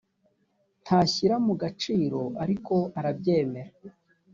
[0.83, 3.75] ntashyira mu gaciro ariko arabyemera